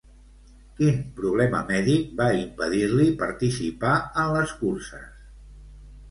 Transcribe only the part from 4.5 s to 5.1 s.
curses?